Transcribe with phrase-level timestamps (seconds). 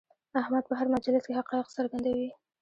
[0.41, 2.29] احمد په هر مجلس کې حقایق څرګندوي.